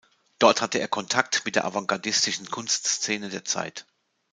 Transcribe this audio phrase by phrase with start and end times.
[0.39, 3.85] Dort hatte er Kontakt mit der avantgardistischen Kunstszene der Zeit.